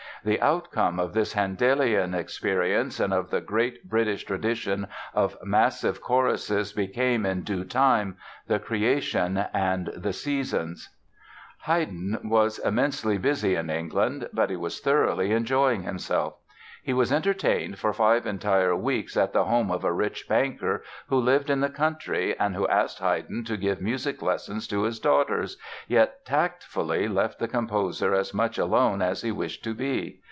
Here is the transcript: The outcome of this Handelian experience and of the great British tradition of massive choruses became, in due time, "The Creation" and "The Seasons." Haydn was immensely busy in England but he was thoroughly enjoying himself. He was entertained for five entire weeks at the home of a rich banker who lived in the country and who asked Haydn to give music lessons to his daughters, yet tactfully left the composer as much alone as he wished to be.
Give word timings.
The 0.23 0.39
outcome 0.39 0.99
of 0.99 1.15
this 1.15 1.33
Handelian 1.33 2.13
experience 2.13 2.99
and 2.99 3.11
of 3.11 3.31
the 3.31 3.41
great 3.41 3.89
British 3.89 4.23
tradition 4.23 4.85
of 5.15 5.35
massive 5.43 5.99
choruses 5.99 6.73
became, 6.73 7.25
in 7.25 7.41
due 7.41 7.63
time, 7.65 8.17
"The 8.45 8.59
Creation" 8.59 9.43
and 9.51 9.87
"The 9.87 10.13
Seasons." 10.13 10.89
Haydn 11.63 12.19
was 12.23 12.59
immensely 12.59 13.17
busy 13.17 13.55
in 13.55 13.71
England 13.71 14.29
but 14.31 14.51
he 14.51 14.55
was 14.55 14.79
thoroughly 14.79 15.31
enjoying 15.31 15.81
himself. 15.81 16.35
He 16.83 16.93
was 16.93 17.11
entertained 17.11 17.77
for 17.77 17.93
five 17.93 18.25
entire 18.25 18.75
weeks 18.75 19.15
at 19.15 19.33
the 19.33 19.43
home 19.45 19.69
of 19.69 19.83
a 19.83 19.93
rich 19.93 20.27
banker 20.27 20.83
who 21.09 21.17
lived 21.17 21.51
in 21.51 21.59
the 21.59 21.69
country 21.69 22.35
and 22.39 22.55
who 22.55 22.67
asked 22.67 22.97
Haydn 22.97 23.43
to 23.43 23.55
give 23.55 23.79
music 23.79 24.23
lessons 24.23 24.67
to 24.69 24.81
his 24.81 24.99
daughters, 24.99 25.57
yet 25.87 26.25
tactfully 26.25 27.07
left 27.07 27.37
the 27.37 27.47
composer 27.47 28.15
as 28.15 28.33
much 28.33 28.57
alone 28.57 29.03
as 29.03 29.21
he 29.21 29.31
wished 29.31 29.63
to 29.65 29.75
be. 29.75 30.17